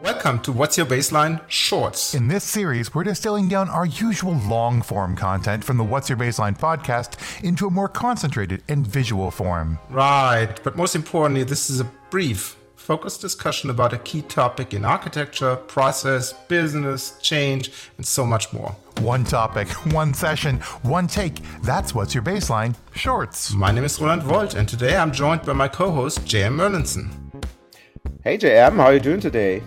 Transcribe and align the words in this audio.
Welcome 0.00 0.38
to 0.42 0.52
What's 0.52 0.76
Your 0.76 0.86
Baseline 0.86 1.40
Shorts. 1.48 2.14
In 2.14 2.28
this 2.28 2.44
series, 2.44 2.94
we're 2.94 3.02
distilling 3.02 3.48
down 3.48 3.68
our 3.68 3.84
usual 3.84 4.34
long 4.48 4.80
form 4.80 5.16
content 5.16 5.64
from 5.64 5.76
the 5.76 5.82
What's 5.82 6.08
Your 6.08 6.16
Baseline 6.16 6.56
podcast 6.56 7.42
into 7.42 7.66
a 7.66 7.70
more 7.70 7.88
concentrated 7.88 8.62
and 8.68 8.86
visual 8.86 9.32
form. 9.32 9.76
Right, 9.90 10.54
but 10.62 10.76
most 10.76 10.94
importantly, 10.94 11.42
this 11.42 11.68
is 11.68 11.80
a 11.80 11.84
brief, 12.10 12.56
focused 12.76 13.20
discussion 13.20 13.70
about 13.70 13.92
a 13.92 13.98
key 13.98 14.22
topic 14.22 14.72
in 14.72 14.84
architecture, 14.84 15.56
process, 15.56 16.32
business, 16.32 17.18
change, 17.20 17.72
and 17.96 18.06
so 18.06 18.24
much 18.24 18.52
more. 18.52 18.76
One 19.00 19.24
topic, 19.24 19.66
one 19.92 20.14
session, 20.14 20.58
one 20.82 21.08
take. 21.08 21.40
That's 21.62 21.92
What's 21.92 22.14
Your 22.14 22.22
Baseline 22.22 22.76
Shorts. 22.94 23.52
My 23.52 23.72
name 23.72 23.82
is 23.82 24.00
Roland 24.00 24.22
Woldt, 24.22 24.54
and 24.54 24.68
today 24.68 24.96
I'm 24.96 25.10
joined 25.10 25.42
by 25.42 25.54
my 25.54 25.66
co 25.66 25.90
host, 25.90 26.20
JM 26.20 26.54
Merlinson. 26.54 27.10
Hey 28.22 28.38
JM, 28.38 28.76
how 28.76 28.84
are 28.84 28.94
you 28.94 29.00
doing 29.00 29.18
today? 29.18 29.64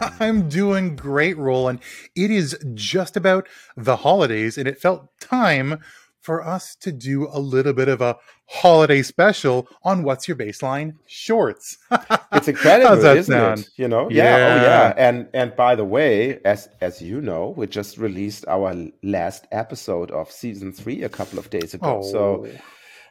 I'm 0.20 0.48
doing 0.48 0.96
great, 0.96 1.36
Roland. 1.36 1.80
It 2.14 2.30
is 2.30 2.58
just 2.74 3.16
about 3.16 3.48
the 3.76 3.96
holidays, 3.96 4.56
and 4.56 4.66
it 4.66 4.80
felt 4.80 5.08
time 5.20 5.80
for 6.20 6.46
us 6.46 6.74
to 6.76 6.92
do 6.92 7.28
a 7.32 7.38
little 7.38 7.72
bit 7.72 7.88
of 7.88 8.00
a 8.00 8.16
holiday 8.46 9.02
special 9.02 9.66
on 9.82 10.02
What's 10.02 10.28
Your 10.28 10.36
Baseline 10.36 10.92
Shorts. 11.06 11.78
it's 12.32 12.48
incredible, 12.48 13.04
isn't 13.04 13.24
sound? 13.24 13.60
it? 13.60 13.68
You 13.76 13.88
know, 13.88 14.10
yeah, 14.10 14.34
oh, 14.34 14.38
yeah, 14.38 14.44
oh 14.44 14.62
yeah. 14.62 14.94
And 14.96 15.28
and 15.32 15.56
by 15.56 15.74
the 15.74 15.84
way, 15.84 16.40
as 16.44 16.68
as 16.80 17.00
you 17.00 17.20
know, 17.20 17.54
we 17.56 17.66
just 17.66 17.96
released 17.96 18.44
our 18.48 18.74
last 19.02 19.46
episode 19.50 20.10
of 20.10 20.30
season 20.30 20.72
three 20.72 21.02
a 21.02 21.08
couple 21.08 21.38
of 21.38 21.48
days 21.50 21.74
ago. 21.74 22.00
Oh. 22.02 22.10
So 22.10 22.48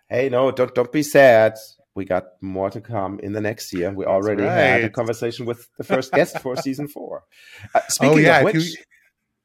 hey, 0.10 0.30
no, 0.30 0.52
don't 0.52 0.74
don't 0.76 0.92
be 0.92 1.04
sad 1.04 1.56
we 2.00 2.06
got 2.06 2.42
more 2.42 2.70
to 2.70 2.80
come 2.80 3.20
in 3.20 3.34
the 3.34 3.42
next 3.42 3.74
year. 3.74 3.92
We 3.92 4.06
already 4.06 4.44
right. 4.44 4.56
had 4.56 4.84
a 4.86 4.90
conversation 4.90 5.46
with 5.46 5.68
the 5.78 5.84
first 5.84 6.14
guest 6.14 6.40
for 6.40 6.56
season 6.68 6.88
four. 6.88 7.26
Uh, 7.76 7.82
oh, 7.84 7.90
speaking 7.90 8.20
oh, 8.20 8.22
yeah, 8.22 8.38
of 8.38 8.46
which, 8.46 8.56
you... 8.56 8.76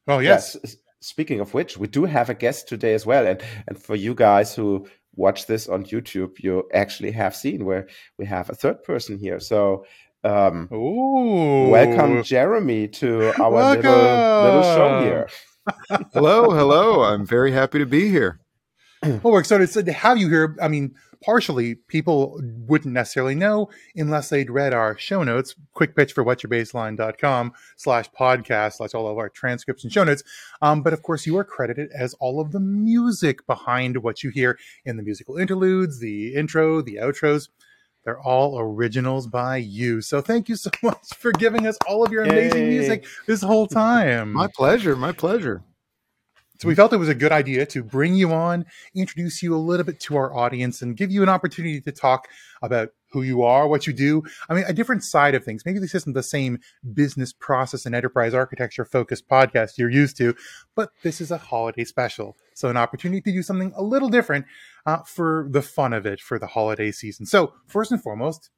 oh 0.07 0.19
yes. 0.19 0.55
yes. 0.63 0.77
Speaking 1.01 1.41
of 1.41 1.53
which, 1.53 1.77
we 1.77 1.87
do 1.87 2.05
have 2.05 2.29
a 2.29 2.33
guest 2.33 2.67
today 2.67 2.93
as 2.93 3.05
well, 3.05 3.27
and 3.27 3.43
and 3.67 3.77
for 3.77 3.95
you 3.95 4.15
guys 4.15 4.55
who 4.55 4.87
watch 5.15 5.45
this 5.47 5.67
on 5.67 5.83
YouTube, 5.85 6.39
you 6.39 6.63
actually 6.73 7.11
have 7.11 7.35
seen 7.35 7.65
where 7.65 7.87
we 8.17 8.25
have 8.25 8.49
a 8.49 8.55
third 8.55 8.81
person 8.83 9.19
here. 9.19 9.39
So 9.39 9.85
um, 10.23 10.69
Ooh. 10.73 11.69
welcome 11.69 12.23
Jeremy 12.23 12.87
to 12.87 13.33
our 13.39 13.51
welcome. 13.51 13.83
little 13.83 14.43
little 14.45 14.63
show 14.63 15.01
here. 15.03 15.29
hello, 16.13 16.51
hello. 16.51 17.03
I'm 17.09 17.25
very 17.25 17.51
happy 17.51 17.79
to 17.79 17.85
be 17.85 18.09
here. 18.09 18.39
well, 19.23 19.33
we're 19.33 19.39
excited 19.39 19.71
to 19.71 19.93
have 19.93 20.17
you 20.17 20.29
here. 20.29 20.55
I 20.61 20.67
mean, 20.67 20.95
partially 21.21 21.75
people 21.75 22.39
wouldn't 22.67 22.93
necessarily 22.93 23.35
know 23.35 23.69
unless 23.95 24.29
they'd 24.29 24.49
read 24.49 24.73
our 24.73 24.97
show 24.97 25.23
notes. 25.23 25.55
Quick 25.73 25.95
pitch 25.95 26.13
for 26.13 26.23
whatyourbaseline.com 26.23 27.53
slash 27.75 28.09
podcast 28.11 28.73
slash 28.73 28.93
all 28.93 29.07
of 29.07 29.17
our 29.17 29.29
transcripts 29.29 29.83
and 29.83 29.91
show 29.91 30.03
notes. 30.03 30.23
Um, 30.61 30.81
but 30.81 30.93
of 30.93 31.01
course, 31.01 31.25
you 31.25 31.37
are 31.37 31.43
credited 31.43 31.89
as 31.97 32.13
all 32.15 32.39
of 32.39 32.51
the 32.51 32.59
music 32.59 33.45
behind 33.47 33.97
what 33.97 34.23
you 34.23 34.29
hear 34.29 34.57
in 34.85 34.97
the 34.97 35.03
musical 35.03 35.37
interludes, 35.37 35.99
the 35.99 36.35
intro, 36.35 36.81
the 36.81 36.95
outros. 36.95 37.49
They're 38.03 38.19
all 38.19 38.59
originals 38.59 39.25
by 39.25 39.57
you. 39.57 40.01
So 40.01 40.21
thank 40.21 40.47
you 40.47 40.55
so 40.55 40.69
much 40.83 41.15
for 41.17 41.31
giving 41.31 41.65
us 41.65 41.77
all 41.87 42.05
of 42.05 42.11
your 42.11 42.23
amazing 42.23 42.65
Yay. 42.65 42.69
music 42.69 43.05
this 43.25 43.41
whole 43.41 43.67
time. 43.67 44.33
My 44.33 44.47
pleasure. 44.47 44.95
My 44.95 45.11
pleasure. 45.11 45.63
So 46.57 46.67
we 46.67 46.75
felt 46.75 46.93
it 46.93 46.97
was 46.97 47.09
a 47.09 47.15
good 47.15 47.31
idea 47.31 47.65
to 47.65 47.83
bring 47.83 48.15
you 48.15 48.31
on, 48.31 48.65
introduce 48.95 49.43
you 49.43 49.55
a 49.55 49.57
little 49.57 49.85
bit 49.85 49.99
to 50.01 50.15
our 50.15 50.33
audience, 50.33 50.81
and 50.81 50.95
give 50.95 51.11
you 51.11 51.21
an 51.21 51.29
opportunity 51.29 51.81
to 51.81 51.91
talk 51.91 52.27
about 52.61 52.89
who 53.11 53.21
you 53.21 53.43
are, 53.43 53.67
what 53.67 53.87
you 53.87 53.93
do. 53.93 54.23
I 54.49 54.53
mean, 54.53 54.63
a 54.67 54.73
different 54.73 55.03
side 55.03 55.35
of 55.35 55.43
things. 55.43 55.65
Maybe 55.65 55.79
this 55.79 55.95
isn't 55.95 56.13
the 56.13 56.23
same 56.23 56.59
business 56.93 57.33
process 57.33 57.85
and 57.85 57.93
enterprise 57.93 58.33
architecture 58.33 58.85
focused 58.85 59.27
podcast 59.27 59.77
you're 59.77 59.89
used 59.89 60.17
to, 60.17 60.35
but 60.75 60.91
this 61.03 61.21
is 61.21 61.31
a 61.31 61.37
holiday 61.37 61.83
special. 61.83 62.35
So, 62.53 62.69
an 62.69 62.77
opportunity 62.77 63.21
to 63.21 63.31
do 63.31 63.43
something 63.43 63.73
a 63.75 63.83
little 63.83 64.09
different 64.09 64.45
uh, 64.85 64.99
for 64.99 65.47
the 65.49 65.61
fun 65.61 65.93
of 65.93 66.05
it 66.05 66.21
for 66.21 66.39
the 66.39 66.47
holiday 66.47 66.91
season. 66.91 67.25
So, 67.25 67.53
first 67.67 67.91
and 67.91 68.01
foremost, 68.01 68.49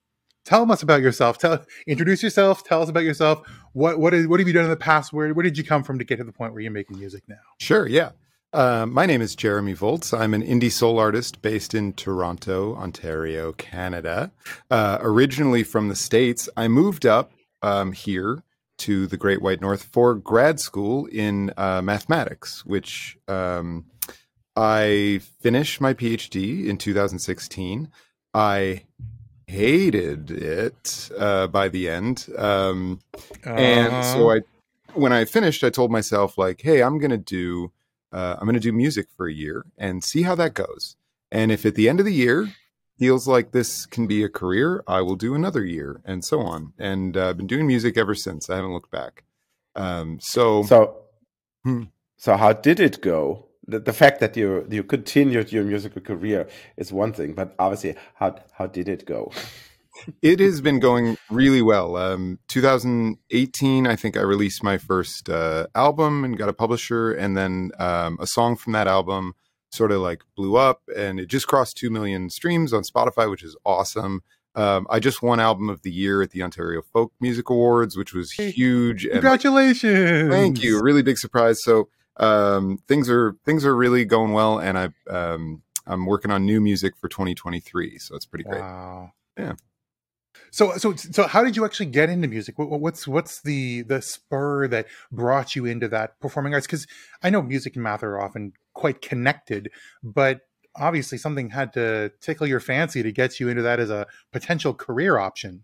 tell 0.47 0.71
us 0.71 0.81
about 0.81 1.01
yourself. 1.01 1.37
Tell, 1.37 1.63
introduce 1.85 2.23
yourself. 2.23 2.63
Tell 2.63 2.81
us 2.81 2.89
about 2.89 3.03
yourself. 3.03 3.47
What 3.73 3.99
what 3.99 4.13
is 4.13 4.27
what 4.27 4.39
have 4.39 4.47
you 4.47 4.53
done 4.53 4.63
in 4.63 4.69
the 4.69 4.77
past? 4.77 5.13
Where 5.13 5.33
where 5.33 5.43
did 5.43 5.57
you 5.57 5.63
come 5.63 5.83
from 5.83 5.99
to 5.99 6.05
get 6.05 6.17
to 6.17 6.23
the 6.23 6.31
point 6.31 6.53
where 6.53 6.61
you're 6.61 6.71
making 6.71 6.97
music 6.97 7.23
now? 7.27 7.35
Sure. 7.59 7.87
Yeah. 7.87 8.11
Uh, 8.53 8.85
my 8.85 9.05
name 9.05 9.21
is 9.21 9.35
Jeremy 9.35 9.75
Voltz. 9.75 10.17
I'm 10.17 10.33
an 10.33 10.41
indie 10.41 10.71
soul 10.71 10.97
artist 10.97 11.41
based 11.41 11.75
in 11.75 11.93
Toronto, 11.93 12.75
Ontario, 12.75 13.51
Canada. 13.51 14.31
Uh, 14.71 14.97
originally 15.01 15.63
from 15.63 15.89
the 15.89 15.95
States, 15.97 16.47
I 16.55 16.69
moved 16.69 17.05
up 17.05 17.33
um, 17.61 17.91
here 17.91 18.43
to 18.79 19.05
the 19.05 19.17
Great 19.17 19.41
White 19.41 19.59
North 19.59 19.83
for 19.83 20.15
grad 20.15 20.61
school 20.61 21.07
in 21.07 21.51
uh, 21.57 21.81
mathematics, 21.81 22.65
which 22.65 23.17
um, 23.27 23.85
I 24.55 25.19
finished 25.41 25.81
my 25.81 25.93
PhD 25.93 26.67
in 26.67 26.77
2016. 26.77 27.89
I 28.33 28.83
hated 29.47 30.29
it 30.29 31.09
uh, 31.17 31.47
by 31.47 31.69
the 31.69 31.89
end. 31.89 32.27
Um, 32.37 32.99
uh-huh. 33.13 33.55
And 33.55 34.05
so 34.05 34.29
uh-huh. 34.29 34.41
I, 34.41 34.99
when 34.99 35.13
I 35.13 35.25
finished, 35.25 35.63
I 35.63 35.69
told 35.69 35.91
myself 35.91 36.37
like, 36.37 36.61
"Hey, 36.61 36.81
I'm 36.81 36.99
gonna 36.99 37.17
do, 37.17 37.71
uh, 38.11 38.35
I'm 38.39 38.45
gonna 38.45 38.59
do 38.59 38.73
music 38.73 39.07
for 39.15 39.27
a 39.27 39.33
year 39.33 39.65
and 39.77 40.03
see 40.03 40.23
how 40.23 40.35
that 40.35 40.53
goes. 40.53 40.97
And 41.31 41.51
if 41.51 41.65
at 41.65 41.75
the 41.75 41.89
end 41.89 41.99
of 41.99 42.05
the 42.05 42.13
year 42.13 42.53
feels 42.97 43.27
like 43.27 43.51
this 43.51 43.85
can 43.85 44.07
be 44.07 44.23
a 44.23 44.29
career, 44.29 44.83
I 44.87 45.01
will 45.01 45.15
do 45.15 45.33
another 45.33 45.63
year, 45.63 46.01
and 46.05 46.23
so 46.23 46.41
on. 46.41 46.73
And 46.77 47.15
uh, 47.15 47.29
I've 47.29 47.37
been 47.37 47.47
doing 47.47 47.67
music 47.67 47.97
ever 47.97 48.15
since. 48.15 48.49
I 48.49 48.55
haven't 48.55 48.73
looked 48.73 48.91
back. 48.91 49.23
Um, 49.75 50.19
so, 50.19 50.63
so, 50.63 50.97
hmm. 51.63 51.83
so 52.17 52.35
how 52.35 52.53
did 52.53 52.79
it 52.79 53.01
go? 53.01 53.46
The, 53.67 53.79
the 53.79 53.93
fact 53.93 54.19
that 54.19 54.37
you 54.37 54.65
you 54.69 54.83
continued 54.83 55.51
your 55.51 55.63
musical 55.63 56.01
career 56.01 56.47
is 56.77 56.93
one 56.93 57.13
thing, 57.13 57.33
but 57.33 57.53
obviously, 57.59 57.95
how 58.15 58.35
how 58.53 58.67
did 58.67 58.87
it 58.87 59.05
go? 59.05 59.31
it 60.21 60.39
has 60.39 60.61
been 60.61 60.79
going 60.79 61.17
really 61.29 61.61
well. 61.61 61.97
Um, 61.97 62.39
2018, 62.47 63.87
I 63.87 63.95
think 63.95 64.15
I 64.15 64.21
released 64.21 64.63
my 64.63 64.77
first 64.77 65.29
uh, 65.29 65.67
album 65.75 66.23
and 66.23 66.37
got 66.37 66.49
a 66.49 66.53
publisher, 66.53 67.11
and 67.11 67.35
then 67.35 67.71
um, 67.79 68.17
a 68.19 68.27
song 68.27 68.55
from 68.55 68.73
that 68.73 68.87
album 68.87 69.33
sort 69.71 69.91
of 69.91 70.01
like 70.01 70.21
blew 70.35 70.55
up, 70.55 70.81
and 70.95 71.19
it 71.19 71.27
just 71.27 71.47
crossed 71.47 71.77
two 71.77 71.89
million 71.89 72.29
streams 72.29 72.73
on 72.73 72.83
Spotify, 72.83 73.29
which 73.29 73.43
is 73.43 73.55
awesome. 73.65 74.21
Um, 74.55 74.87
I 74.89 74.99
just 74.99 75.21
won 75.21 75.39
album 75.39 75.69
of 75.69 75.83
the 75.83 75.91
year 75.91 76.23
at 76.23 76.31
the 76.31 76.41
Ontario 76.41 76.81
Folk 76.81 77.13
Music 77.19 77.49
Awards, 77.49 77.95
which 77.95 78.13
was 78.13 78.31
huge. 78.31 79.07
Congratulations! 79.11 80.31
thank 80.31 80.63
you. 80.63 80.81
Really 80.81 81.03
big 81.03 81.19
surprise. 81.19 81.61
So 81.61 81.89
um, 82.19 82.79
things 82.87 83.09
are 83.09 83.35
things 83.45 83.65
are 83.65 83.75
really 83.75 84.05
going 84.05 84.33
well, 84.33 84.59
and 84.59 84.77
I 84.77 84.89
um, 85.09 85.61
I'm 85.85 86.05
working 86.05 86.31
on 86.31 86.45
new 86.45 86.61
music 86.61 86.95
for 86.97 87.07
2023, 87.07 87.99
so 87.99 88.15
it's 88.15 88.25
pretty 88.25 88.43
great. 88.43 88.61
Wow. 88.61 89.11
Yeah. 89.37 89.53
So 90.51 90.77
so 90.77 90.95
so 90.95 91.27
how 91.27 91.43
did 91.43 91.55
you 91.55 91.65
actually 91.65 91.87
get 91.87 92.09
into 92.09 92.27
music? 92.27 92.57
What, 92.57 92.79
what's 92.79 93.07
what's 93.07 93.41
the 93.41 93.81
the 93.83 94.01
spur 94.01 94.67
that 94.67 94.87
brought 95.11 95.55
you 95.55 95.65
into 95.65 95.87
that 95.89 96.19
performing 96.19 96.53
arts? 96.53 96.67
Because 96.67 96.87
I 97.21 97.29
know 97.29 97.41
music 97.41 97.75
and 97.75 97.83
math 97.83 98.03
are 98.03 98.19
often 98.19 98.53
quite 98.73 99.01
connected, 99.01 99.71
but 100.03 100.41
obviously 100.75 101.17
something 101.17 101.49
had 101.49 101.73
to 101.73 102.11
tickle 102.21 102.47
your 102.47 102.59
fancy 102.59 103.03
to 103.03 103.11
get 103.11 103.39
you 103.39 103.49
into 103.49 103.61
that 103.63 103.79
as 103.79 103.89
a 103.89 104.07
potential 104.31 104.73
career 104.73 105.17
option. 105.17 105.63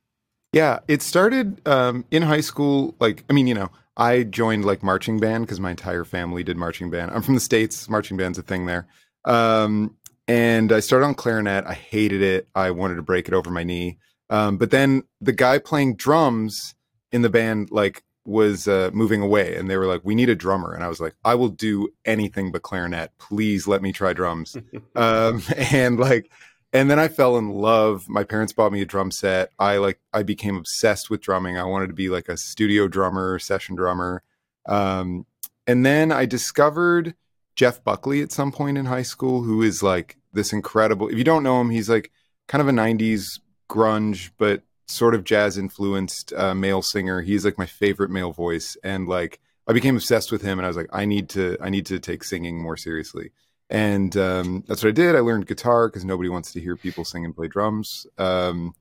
Yeah, 0.52 0.80
it 0.88 1.02
started 1.02 1.68
um, 1.68 2.06
in 2.12 2.22
high 2.24 2.42
school. 2.42 2.96
Like, 3.00 3.24
I 3.30 3.34
mean, 3.34 3.48
you 3.48 3.56
know, 3.56 3.72
I 3.96 4.24
joined 4.24 4.66
like 4.66 4.82
marching 4.84 5.20
band 5.20 5.46
because 5.46 5.60
my 5.60 5.72
entire 5.72 6.04
family 6.04 6.44
did 6.44 6.58
marching 6.58 6.90
band. 6.90 7.12
I'm 7.12 7.22
from 7.22 7.36
the 7.36 7.40
states. 7.40 7.90
Marching 7.90 8.18
band's 8.18 8.38
a 8.38 8.44
thing 8.44 8.66
there. 8.66 8.88
Um, 9.26 9.96
and 10.28 10.72
I 10.72 10.80
started 10.80 11.06
on 11.06 11.16
clarinet. 11.16 11.66
I 11.66 11.74
hated 11.74 12.22
it. 12.22 12.48
I 12.56 12.72
wanted 12.72 12.96
to 12.96 13.02
break 13.02 13.28
it 13.28 13.34
over 13.34 13.52
my 13.52 13.64
knee. 13.64 14.00
Um, 14.30 14.58
but 14.58 14.72
then 14.72 15.04
the 15.22 15.34
guy 15.34 15.60
playing 15.60 15.96
drums 15.96 16.76
in 17.12 17.22
the 17.22 17.30
band 17.30 17.70
like 17.72 18.04
was 18.26 18.68
uh, 18.68 18.90
moving 18.94 19.22
away, 19.22 19.56
and 19.56 19.70
they 19.70 19.78
were 19.78 19.86
like, 19.86 20.02
"We 20.04 20.16
need 20.16 20.30
a 20.30 20.36
drummer." 20.36 20.74
And 20.74 20.84
I 20.84 20.88
was 20.88 21.00
like, 21.00 21.14
"I 21.26 21.36
will 21.36 21.50
do 21.50 21.90
anything 22.06 22.52
but 22.52 22.62
clarinet. 22.62 23.12
Please 23.20 23.68
let 23.68 23.82
me 23.82 23.92
try 23.92 24.14
drums." 24.14 24.56
um, 24.96 25.44
and 25.56 26.00
like 26.00 26.32
and 26.74 26.90
then 26.90 27.00
I 27.00 27.08
fell 27.08 27.38
in 27.38 27.50
love. 27.50 28.10
My 28.10 28.24
parents 28.24 28.52
bought 28.52 28.72
me 28.72 28.82
a 28.82 28.86
drum 28.86 29.12
set. 29.12 29.52
I 29.60 29.78
like 29.78 30.00
I 30.12 30.24
became 30.24 30.58
obsessed 30.58 31.10
with 31.10 31.22
drumming. 31.22 31.58
I 31.58 31.64
wanted 31.64 31.88
to 31.88 31.94
be 31.94 32.10
like 32.10 32.28
a 32.28 32.36
studio 32.36 32.88
drummer, 32.88 33.38
session 33.38 33.76
drummer. 33.76 34.24
Um, 34.66 35.28
and 35.68 35.86
then 35.86 36.12
I 36.12 36.26
discovered 36.26 37.16
Jeff 37.56 37.84
Buckley 37.84 38.24
at 38.24 38.32
some 38.32 38.52
point 38.52 38.80
in 38.80 38.86
high 38.86 39.04
school, 39.04 39.44
who 39.44 39.62
is 39.62 39.84
like 39.84 40.18
this 40.34 40.52
incredible. 40.52 41.10
If 41.10 41.18
you 41.18 41.24
don't 41.24 41.44
know 41.44 41.62
him, 41.62 41.70
he's 41.70 41.90
like 41.90 42.12
kind 42.48 42.62
of 42.62 42.68
a 42.68 42.72
'90s 42.72 43.40
grunge, 43.70 44.32
but 44.40 44.64
sort 44.88 45.14
of 45.14 45.24
jazz 45.24 45.60
influenced 45.60 46.34
uh, 46.34 46.56
male 46.56 46.82
singer. 46.82 47.22
He's 47.22 47.46
like 47.46 47.58
my 47.60 47.68
favorite 47.68 48.10
male 48.10 48.34
voice, 48.34 48.76
and 48.84 49.08
like 49.08 49.40
I 49.68 49.74
became 49.74 49.96
obsessed 49.96 50.32
with 50.32 50.42
him. 50.42 50.58
And 50.58 50.66
I 50.66 50.70
was 50.70 50.78
like, 50.78 50.90
I 50.92 51.06
need 51.06 51.30
to, 51.30 51.56
I 51.62 51.70
need 51.70 51.86
to 51.86 52.00
take 52.00 52.24
singing 52.24 52.60
more 52.60 52.78
seriously 52.78 53.32
and 53.74 54.16
um, 54.18 54.64
that's 54.68 54.84
what 54.84 54.90
I 54.90 54.94
did. 54.94 55.16
I 55.16 55.20
learned 55.20 55.48
guitar 55.48 55.90
because 55.90 56.06
nobody 56.06 56.30
wants 56.30 56.54
to 56.54 56.62
hear 56.62 56.78
people 56.78 57.04
sing 57.04 57.26
and 57.26 57.36
play 57.36 57.48
drums, 57.48 58.06
um, 58.20 58.76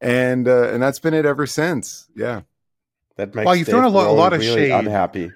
and 0.00 0.48
uh, 0.48 0.70
and 0.70 0.82
that's 0.82 0.98
been 0.98 1.12
it 1.12 1.26
ever 1.26 1.46
since. 1.46 2.08
Yeah, 2.16 2.40
That 3.16 3.34
makes 3.34 3.44
well, 3.44 3.54
you've 3.54 3.68
thrown 3.68 3.84
a 3.84 3.90
lot, 3.90 4.08
a 4.08 4.12
lot 4.12 4.32
of 4.32 4.40
really 4.40 4.68
shade. 4.68 4.72
Unhappy. 4.72 5.30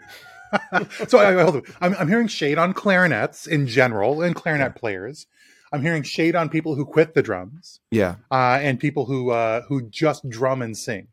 so 1.08 1.18
I, 1.18 1.34
hold 1.42 1.56
on. 1.56 1.62
I'm, 1.82 1.94
I'm 1.96 2.08
hearing 2.08 2.28
shade 2.28 2.56
on 2.56 2.72
clarinets 2.72 3.46
in 3.46 3.66
general 3.66 4.22
and 4.22 4.34
clarinet 4.34 4.72
yeah. 4.74 4.80
players. 4.80 5.26
I'm 5.70 5.82
hearing 5.82 6.02
shade 6.02 6.34
on 6.34 6.48
people 6.48 6.74
who 6.74 6.86
quit 6.86 7.12
the 7.12 7.22
drums. 7.22 7.80
Yeah. 7.90 8.16
Uh, 8.30 8.58
and 8.62 8.80
people 8.80 9.04
who 9.04 9.32
uh, 9.32 9.62
who 9.68 9.82
just 9.90 10.26
drum 10.30 10.62
and 10.62 10.76
sing. 10.76 11.08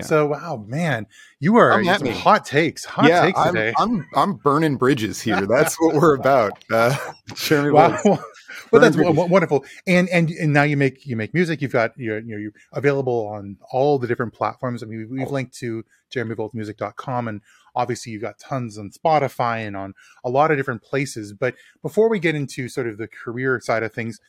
Yeah. 0.00 0.06
So 0.06 0.26
wow, 0.26 0.64
man, 0.66 1.06
you 1.38 1.56
are 1.56 1.82
hot 1.82 2.44
takes. 2.44 2.84
Hot 2.84 3.08
yeah, 3.08 3.22
takes 3.22 3.42
today. 3.44 3.72
I'm, 3.78 4.00
I'm 4.00 4.06
I'm 4.16 4.34
burning 4.34 4.76
bridges 4.76 5.20
here. 5.22 5.46
That's 5.46 5.80
what 5.80 5.94
we're 5.94 6.14
about. 6.14 6.62
Uh, 6.70 6.96
Jeremy 7.34 7.70
wow. 7.70 7.98
well, 8.04 8.80
that's 8.80 8.96
w- 8.96 9.12
wonderful. 9.12 9.64
And, 9.86 10.08
and 10.08 10.30
and 10.30 10.52
now 10.52 10.62
you 10.62 10.76
make 10.76 11.06
you 11.06 11.16
make 11.16 11.34
music. 11.34 11.62
You've 11.62 11.72
got 11.72 11.92
you're, 11.98 12.18
you 12.18 12.32
know 12.32 12.38
you're 12.38 12.52
available 12.72 13.26
on 13.28 13.56
all 13.70 13.98
the 13.98 14.06
different 14.06 14.32
platforms. 14.32 14.82
I 14.82 14.86
mean, 14.86 14.98
we've, 14.98 15.10
we've 15.10 15.30
linked 15.30 15.54
to 15.58 15.84
jeremyvoltzmusic.com 16.12 17.28
and 17.28 17.40
obviously 17.74 18.12
you've 18.12 18.22
got 18.22 18.38
tons 18.38 18.78
on 18.78 18.90
Spotify 18.90 19.66
and 19.66 19.76
on 19.76 19.94
a 20.24 20.30
lot 20.30 20.50
of 20.50 20.56
different 20.56 20.82
places. 20.82 21.32
But 21.32 21.54
before 21.82 22.08
we 22.08 22.18
get 22.18 22.34
into 22.34 22.68
sort 22.68 22.86
of 22.86 22.98
the 22.98 23.08
career 23.08 23.60
side 23.60 23.82
of 23.82 23.92
things, 23.92 24.20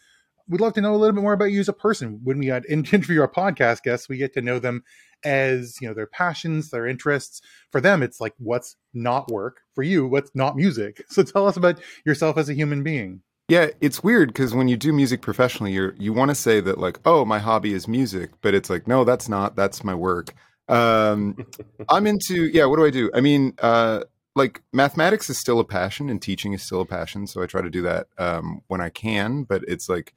we'd 0.51 0.61
love 0.61 0.73
to 0.73 0.81
know 0.81 0.93
a 0.93 0.97
little 0.97 1.15
bit 1.15 1.23
more 1.23 1.33
about 1.33 1.45
you 1.45 1.61
as 1.61 1.69
a 1.69 1.73
person. 1.73 2.19
When 2.23 2.37
we 2.37 2.51
interview 2.69 3.21
our 3.21 3.31
podcast 3.31 3.81
guests, 3.83 4.09
we 4.09 4.17
get 4.17 4.33
to 4.33 4.41
know 4.41 4.59
them 4.59 4.83
as 5.23 5.77
you 5.81 5.87
know 5.87 5.93
their 5.93 6.07
passions, 6.07 6.69
their 6.69 6.85
interests. 6.85 7.41
For 7.71 7.81
them, 7.81 8.03
it's 8.03 8.19
like 8.19 8.33
what's 8.37 8.75
not 8.93 9.31
work. 9.31 9.61
For 9.73 9.83
you, 9.83 10.05
what's 10.05 10.31
not 10.35 10.55
music. 10.55 11.03
So 11.11 11.23
tell 11.23 11.47
us 11.47 11.57
about 11.57 11.79
yourself 12.05 12.37
as 12.37 12.49
a 12.49 12.53
human 12.53 12.83
being. 12.83 13.21
Yeah, 13.47 13.67
it's 13.81 14.01
weird 14.01 14.29
because 14.29 14.53
when 14.53 14.69
you 14.69 14.77
do 14.77 14.93
music 14.93 15.21
professionally, 15.21 15.73
you're 15.73 15.93
you 15.97 16.13
want 16.13 16.29
to 16.29 16.35
say 16.35 16.61
that 16.61 16.77
like, 16.77 16.99
oh, 17.05 17.25
my 17.25 17.39
hobby 17.39 17.73
is 17.73 17.87
music, 17.87 18.31
but 18.41 18.53
it's 18.53 18.69
like, 18.69 18.87
no, 18.87 19.03
that's 19.03 19.27
not. 19.27 19.55
That's 19.55 19.83
my 19.83 19.95
work. 19.95 20.33
Um, 20.67 21.45
I'm 21.89 22.07
into 22.07 22.45
yeah. 22.47 22.65
What 22.65 22.77
do 22.77 22.85
I 22.85 22.91
do? 22.91 23.11
I 23.13 23.21
mean, 23.21 23.53
uh, 23.61 24.03
like 24.35 24.61
mathematics 24.71 25.29
is 25.29 25.37
still 25.37 25.59
a 25.59 25.65
passion, 25.65 26.09
and 26.09 26.21
teaching 26.21 26.53
is 26.53 26.63
still 26.63 26.81
a 26.81 26.85
passion. 26.85 27.27
So 27.27 27.41
I 27.41 27.45
try 27.45 27.61
to 27.61 27.69
do 27.69 27.81
that 27.81 28.07
um, 28.17 28.61
when 28.67 28.79
I 28.79 28.89
can. 28.89 29.43
But 29.43 29.63
it's 29.67 29.89
like 29.89 30.13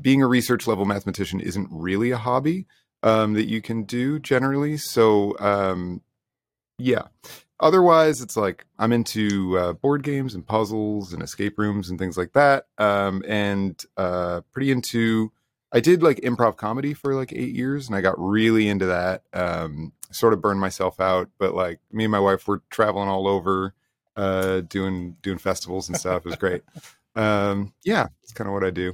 being 0.00 0.22
a 0.22 0.26
research 0.26 0.66
level 0.66 0.84
mathematician 0.84 1.40
isn't 1.40 1.68
really 1.70 2.10
a 2.10 2.16
hobby 2.16 2.66
um, 3.02 3.34
that 3.34 3.48
you 3.48 3.62
can 3.62 3.84
do 3.84 4.18
generally. 4.18 4.76
So 4.76 5.36
um, 5.38 6.02
yeah. 6.78 7.02
Otherwise, 7.58 8.20
it's 8.20 8.36
like 8.36 8.66
I'm 8.78 8.92
into 8.92 9.56
uh, 9.58 9.72
board 9.72 10.02
games 10.02 10.34
and 10.34 10.46
puzzles 10.46 11.14
and 11.14 11.22
escape 11.22 11.58
rooms 11.58 11.88
and 11.88 11.98
things 11.98 12.18
like 12.18 12.34
that, 12.34 12.66
um, 12.76 13.22
and 13.26 13.82
uh, 13.96 14.42
pretty 14.52 14.70
into 14.70 15.32
I 15.72 15.80
did 15.80 16.02
like 16.02 16.18
improv 16.18 16.56
comedy 16.56 16.92
for 16.92 17.14
like 17.14 17.32
eight 17.32 17.54
years, 17.54 17.86
and 17.86 17.96
I 17.96 18.02
got 18.02 18.14
really 18.18 18.68
into 18.68 18.86
that. 18.86 19.22
Um, 19.32 19.92
sort 20.10 20.34
of 20.34 20.42
burned 20.42 20.60
myself 20.60 21.00
out, 21.00 21.30
but 21.38 21.54
like 21.54 21.80
me 21.90 22.04
and 22.04 22.10
my 22.10 22.20
wife 22.20 22.46
were 22.46 22.62
traveling 22.68 23.08
all 23.08 23.26
over, 23.26 23.74
uh, 24.16 24.60
doing 24.60 25.16
doing 25.22 25.38
festivals 25.38 25.88
and 25.88 25.98
stuff. 25.98 26.26
It 26.26 26.28
was 26.28 26.36
great. 26.36 26.62
Um, 27.14 27.72
yeah, 27.84 28.08
it's 28.22 28.34
kind 28.34 28.48
of 28.48 28.54
what 28.54 28.64
I 28.64 28.70
do. 28.70 28.92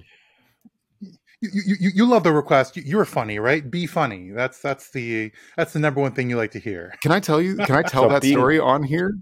You, 1.42 1.76
you, 1.80 1.90
you 1.94 2.06
love 2.06 2.22
the 2.22 2.32
request. 2.32 2.76
You're 2.76 3.04
funny, 3.04 3.40
right? 3.40 3.68
Be 3.68 3.86
funny. 3.86 4.30
That's 4.30 4.60
that's 4.60 4.90
the 4.90 5.32
that's 5.56 5.72
the 5.72 5.80
number 5.80 6.00
one 6.00 6.12
thing 6.12 6.30
you 6.30 6.36
like 6.36 6.52
to 6.52 6.60
hear. 6.60 6.94
Can 7.02 7.10
I 7.10 7.18
tell 7.18 7.42
you? 7.42 7.56
Can 7.56 7.74
I 7.74 7.82
tell 7.86 8.04
so 8.04 8.08
that 8.10 8.22
being, 8.22 8.34
story 8.36 8.60
on 8.60 8.84
here? 8.84 9.18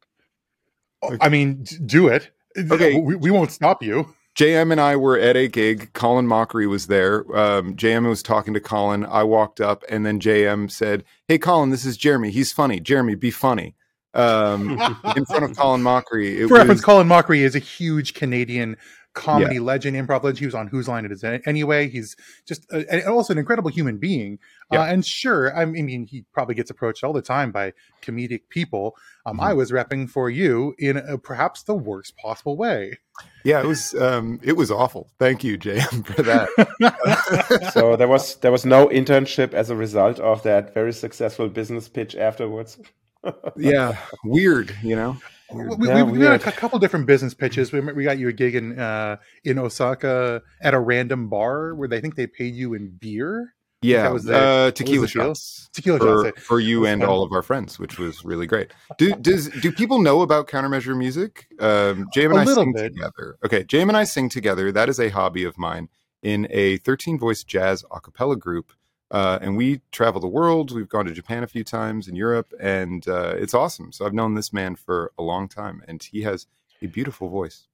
I 1.20 1.30
mean, 1.30 1.64
do 1.86 2.08
it. 2.08 2.30
Okay, 2.58 3.00
we, 3.00 3.16
we 3.16 3.30
won't 3.30 3.50
stop 3.50 3.82
you. 3.82 4.14
JM 4.36 4.70
and 4.70 4.80
I 4.80 4.96
were 4.96 5.18
at 5.18 5.36
a 5.36 5.48
gig. 5.48 5.92
Colin 5.92 6.26
Mochrie 6.26 6.68
was 6.68 6.86
there. 6.86 7.20
Um, 7.36 7.74
JM 7.74 8.08
was 8.08 8.22
talking 8.22 8.54
to 8.54 8.60
Colin. 8.60 9.04
I 9.04 9.22
walked 9.22 9.60
up, 9.60 9.84
and 9.88 10.04
then 10.06 10.20
JM 10.20 10.70
said, 10.70 11.04
"Hey, 11.26 11.38
Colin, 11.38 11.70
this 11.70 11.84
is 11.84 11.96
Jeremy. 11.96 12.30
He's 12.30 12.52
funny. 12.52 12.80
Jeremy, 12.80 13.14
be 13.14 13.30
funny." 13.30 13.74
Um, 14.12 14.72
in 15.16 15.24
front 15.24 15.44
of 15.44 15.56
Colin 15.56 15.82
Mochrie. 15.82 16.36
For 16.38 16.42
was, 16.42 16.50
reference, 16.50 16.80
Colin 16.80 17.08
Mochrie 17.08 17.40
is 17.40 17.54
a 17.54 17.60
huge 17.60 18.14
Canadian 18.14 18.76
comedy 19.14 19.56
yeah. 19.56 19.60
legend, 19.60 19.96
improv 19.96 20.22
legend. 20.22 20.38
He 20.38 20.46
was 20.46 20.54
on 20.54 20.68
Whose 20.68 20.88
Line 20.88 21.04
It 21.04 21.12
Is 21.12 21.24
Anyway. 21.24 21.88
He's 21.88 22.16
just 22.46 22.66
a, 22.72 22.84
and 22.90 23.02
also 23.04 23.32
an 23.32 23.38
incredible 23.38 23.70
human 23.70 23.98
being. 23.98 24.38
Uh, 24.72 24.76
yeah. 24.76 24.80
Uh, 24.82 24.86
and 24.86 25.06
sure, 25.06 25.56
I 25.56 25.64
mean, 25.64 26.06
he 26.06 26.24
probably 26.32 26.54
gets 26.54 26.70
approached 26.70 27.02
all 27.02 27.12
the 27.12 27.22
time 27.22 27.52
by 27.52 27.72
comedic 28.02 28.42
people. 28.48 28.94
Um, 29.26 29.36
mm-hmm. 29.36 29.46
I 29.46 29.52
was 29.54 29.72
repping 29.72 30.08
for 30.08 30.30
you 30.30 30.74
in 30.78 30.96
a, 30.96 31.18
perhaps 31.18 31.62
the 31.62 31.74
worst 31.74 32.16
possible 32.16 32.56
way. 32.56 32.98
Yeah, 33.44 33.60
it 33.60 33.66
was 33.66 33.94
um, 33.94 34.40
it 34.42 34.54
was 34.54 34.70
awful. 34.70 35.10
Thank 35.18 35.44
you, 35.44 35.58
JM, 35.58 36.06
for 36.06 36.22
that. 36.22 37.70
so 37.74 37.96
there 37.96 38.08
was 38.08 38.36
there 38.36 38.52
was 38.52 38.64
no 38.64 38.88
internship 38.88 39.52
as 39.52 39.70
a 39.70 39.76
result 39.76 40.18
of 40.20 40.42
that 40.44 40.72
very 40.72 40.92
successful 40.92 41.48
business 41.48 41.88
pitch 41.88 42.16
afterwards. 42.16 42.78
yeah, 43.56 43.98
weird, 44.24 44.74
you 44.82 44.96
know. 44.96 45.16
We, 45.52 45.88
yeah, 45.88 46.02
we, 46.02 46.18
we 46.18 46.24
had 46.24 46.46
a 46.46 46.52
couple 46.52 46.78
different 46.78 47.06
business 47.06 47.34
pitches. 47.34 47.72
We, 47.72 47.80
we 47.80 48.04
got 48.04 48.18
you 48.18 48.28
a 48.28 48.32
gig 48.32 48.54
in 48.54 48.78
uh, 48.78 49.16
in 49.44 49.58
Osaka 49.58 50.42
at 50.60 50.74
a 50.74 50.80
random 50.80 51.28
bar 51.28 51.74
where 51.74 51.88
they 51.88 52.00
think 52.00 52.16
they 52.16 52.26
paid 52.26 52.54
you 52.54 52.74
in 52.74 52.90
beer. 52.90 53.54
Yeah, 53.82 54.02
that 54.02 54.12
was 54.12 54.28
uh, 54.28 54.72
tequila 54.74 55.08
shots. 55.08 55.70
Tequila 55.72 55.98
for, 55.98 56.24
shots 56.26 56.42
for 56.42 56.60
you 56.60 56.86
and 56.86 57.00
fun. 57.00 57.08
all 57.08 57.22
of 57.22 57.32
our 57.32 57.42
friends, 57.42 57.78
which 57.78 57.98
was 57.98 58.24
really 58.24 58.46
great. 58.46 58.72
Do 58.98 59.14
does 59.14 59.48
do 59.48 59.72
people 59.72 60.00
know 60.00 60.20
about 60.20 60.48
countermeasure 60.48 60.96
music? 60.96 61.46
Um, 61.58 62.08
JM 62.14 62.38
and 62.38 62.48
a 62.48 62.50
I 62.50 62.54
sing 62.54 62.72
bit. 62.74 62.94
together. 62.94 63.38
Okay, 63.44 63.64
JM 63.64 63.88
and 63.88 63.96
I 63.96 64.04
sing 64.04 64.28
together. 64.28 64.70
That 64.70 64.88
is 64.90 65.00
a 65.00 65.08
hobby 65.08 65.44
of 65.44 65.56
mine 65.56 65.88
in 66.22 66.46
a 66.50 66.76
13 66.78 67.18
voice 67.18 67.42
jazz 67.42 67.84
a 67.90 68.00
cappella 68.00 68.36
group 68.36 68.72
uh, 69.10 69.38
and 69.42 69.56
we 69.56 69.80
travel 69.90 70.20
the 70.20 70.28
world. 70.28 70.72
We've 70.72 70.88
gone 70.88 71.06
to 71.06 71.12
Japan 71.12 71.42
a 71.42 71.46
few 71.46 71.64
times 71.64 72.08
in 72.08 72.14
Europe, 72.14 72.52
and 72.60 73.06
uh, 73.08 73.34
it's 73.36 73.54
awesome. 73.54 73.92
So 73.92 74.06
I've 74.06 74.14
known 74.14 74.34
this 74.34 74.52
man 74.52 74.76
for 74.76 75.12
a 75.18 75.22
long 75.22 75.48
time, 75.48 75.82
and 75.88 76.02
he 76.02 76.22
has 76.22 76.46
a 76.82 76.86
beautiful 76.86 77.28
voice. 77.28 77.66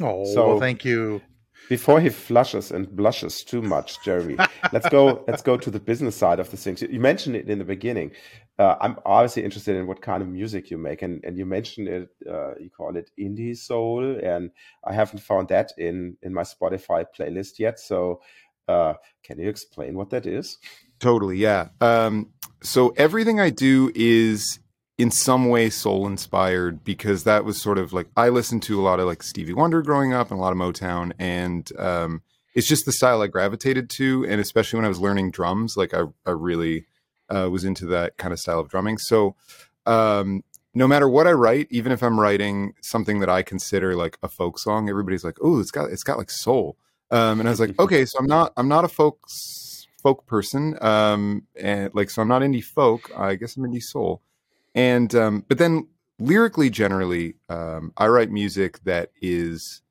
Oh, 0.00 0.24
so 0.24 0.48
well, 0.48 0.60
thank 0.60 0.84
you. 0.84 1.22
Before 1.68 2.00
he 2.00 2.08
flushes 2.08 2.72
and 2.72 2.90
blushes 2.90 3.44
too 3.44 3.62
much, 3.62 4.02
Jeremy, 4.04 4.36
let's 4.72 4.88
go. 4.88 5.24
Let's 5.28 5.42
go 5.42 5.56
to 5.56 5.70
the 5.70 5.78
business 5.78 6.16
side 6.16 6.40
of 6.40 6.50
the 6.50 6.56
things. 6.56 6.82
You 6.82 6.98
mentioned 6.98 7.36
it 7.36 7.48
in 7.48 7.58
the 7.58 7.64
beginning. 7.64 8.10
Uh, 8.58 8.74
I'm 8.80 8.96
obviously 9.06 9.44
interested 9.44 9.76
in 9.76 9.86
what 9.86 10.02
kind 10.02 10.22
of 10.22 10.28
music 10.28 10.70
you 10.70 10.78
make, 10.78 11.02
and, 11.02 11.24
and 11.24 11.38
you 11.38 11.46
mentioned 11.46 11.88
it. 11.88 12.08
Uh, 12.28 12.54
you 12.58 12.68
call 12.68 12.96
it 12.96 13.10
indie 13.18 13.56
soul, 13.56 14.18
and 14.22 14.50
I 14.84 14.92
haven't 14.92 15.20
found 15.20 15.48
that 15.48 15.72
in 15.78 16.16
in 16.22 16.34
my 16.34 16.42
Spotify 16.42 17.06
playlist 17.16 17.60
yet. 17.60 17.78
So 17.78 18.20
uh, 18.68 18.94
can 19.22 19.38
you 19.38 19.48
explain 19.48 19.94
what 19.94 20.10
that 20.10 20.26
is? 20.26 20.58
Totally, 20.98 21.36
yeah. 21.36 21.68
Um, 21.80 22.30
so 22.62 22.90
everything 22.90 23.40
I 23.40 23.50
do 23.50 23.90
is 23.94 24.60
in 24.98 25.10
some 25.10 25.48
way 25.48 25.70
soul 25.70 26.06
inspired 26.06 26.84
because 26.84 27.24
that 27.24 27.44
was 27.44 27.60
sort 27.60 27.78
of 27.78 27.92
like 27.92 28.08
I 28.16 28.28
listened 28.28 28.62
to 28.64 28.80
a 28.80 28.82
lot 28.82 29.00
of 29.00 29.06
like 29.06 29.22
Stevie 29.22 29.52
Wonder 29.52 29.82
growing 29.82 30.12
up 30.12 30.30
and 30.30 30.38
a 30.38 30.42
lot 30.42 30.52
of 30.52 30.58
Motown, 30.58 31.12
and 31.18 31.68
um, 31.78 32.22
it's 32.54 32.68
just 32.68 32.84
the 32.84 32.92
style 32.92 33.22
I 33.22 33.26
gravitated 33.26 33.90
to, 33.90 34.24
and 34.28 34.40
especially 34.40 34.78
when 34.78 34.84
I 34.84 34.88
was 34.88 35.00
learning 35.00 35.30
drums, 35.30 35.76
like 35.76 35.94
I, 35.94 36.04
I 36.26 36.30
really 36.30 36.86
uh, 37.28 37.48
was 37.50 37.64
into 37.64 37.86
that 37.86 38.16
kind 38.18 38.32
of 38.32 38.38
style 38.38 38.60
of 38.60 38.68
drumming. 38.68 38.98
So 38.98 39.34
um, 39.86 40.44
no 40.74 40.86
matter 40.86 41.08
what 41.08 41.26
I 41.26 41.32
write, 41.32 41.68
even 41.70 41.92
if 41.92 42.02
I'm 42.02 42.20
writing 42.20 42.74
something 42.82 43.20
that 43.20 43.28
I 43.28 43.42
consider 43.42 43.96
like 43.96 44.18
a 44.22 44.28
folk 44.28 44.58
song, 44.58 44.88
everybody's 44.88 45.24
like, 45.24 45.38
"Oh, 45.42 45.60
it's 45.60 45.70
got 45.70 45.90
it's 45.90 46.04
got 46.04 46.18
like 46.18 46.30
soul." 46.30 46.76
Um, 47.12 47.40
and 47.40 47.48
I 47.48 47.52
was 47.52 47.60
like, 47.60 47.78
okay, 47.78 48.06
so 48.06 48.18
I'm 48.18 48.26
not 48.26 48.52
I'm 48.56 48.68
not 48.68 48.84
a 48.84 48.88
folk 48.88 49.28
folk 50.02 50.26
person, 50.26 50.76
um, 50.82 51.46
and 51.54 51.94
like 51.94 52.08
so 52.08 52.22
I'm 52.22 52.28
not 52.28 52.42
indie 52.42 52.64
folk. 52.64 53.10
I 53.16 53.34
guess 53.34 53.56
I'm 53.56 53.64
indie 53.64 53.82
soul, 53.82 54.22
and 54.74 55.14
um, 55.14 55.44
but 55.46 55.58
then 55.58 55.88
lyrically, 56.18 56.70
generally, 56.70 57.34
um, 57.50 57.92
I 57.98 58.06
write 58.06 58.30
music 58.30 58.82
that 58.84 59.10
is 59.20 59.82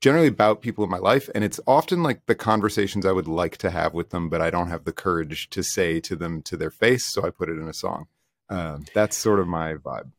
generally 0.00 0.28
about 0.28 0.62
people 0.62 0.84
in 0.84 0.90
my 0.90 0.98
life, 0.98 1.28
and 1.34 1.42
it's 1.42 1.58
often 1.66 2.04
like 2.04 2.24
the 2.26 2.36
conversations 2.36 3.04
I 3.04 3.12
would 3.12 3.26
like 3.26 3.56
to 3.58 3.70
have 3.70 3.92
with 3.92 4.10
them, 4.10 4.28
but 4.28 4.40
I 4.40 4.50
don't 4.50 4.68
have 4.68 4.84
the 4.84 4.92
courage 4.92 5.50
to 5.50 5.64
say 5.64 5.98
to 6.00 6.14
them 6.14 6.42
to 6.42 6.56
their 6.56 6.70
face, 6.70 7.12
so 7.12 7.26
I 7.26 7.30
put 7.30 7.48
it 7.48 7.58
in 7.58 7.66
a 7.66 7.74
song. 7.74 8.06
Um, 8.48 8.84
that's 8.94 9.16
sort 9.16 9.40
of 9.40 9.48
my 9.48 9.74
vibe. 9.74 10.12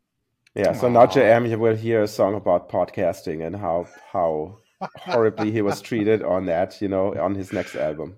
Yeah. 0.56 0.74
So 0.74 0.90
Aww. 0.90 0.92
now, 0.92 1.06
JM, 1.06 1.50
you 1.50 1.58
will 1.58 1.76
hear 1.76 2.04
a 2.04 2.08
song 2.08 2.36
about 2.36 2.70
podcasting 2.70 3.46
and 3.46 3.56
how 3.56 3.88
how 4.12 4.58
horribly 4.98 5.52
he 5.52 5.62
was 5.62 5.82
treated 5.82 6.24
on 6.24 6.46
that, 6.46 6.82
you 6.82 6.88
know, 6.88 7.14
on 7.20 7.36
his 7.36 7.52
next 7.52 7.76
album. 7.76 8.16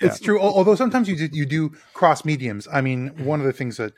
It's 0.00 0.20
yeah. 0.20 0.26
true. 0.26 0.40
Although 0.40 0.74
sometimes 0.74 1.08
you 1.08 1.16
do, 1.16 1.28
you 1.32 1.46
do 1.46 1.70
cross 1.94 2.24
mediums. 2.24 2.66
I 2.72 2.80
mean, 2.80 3.24
one 3.24 3.40
of 3.40 3.46
the 3.46 3.52
things 3.52 3.76
that 3.76 3.92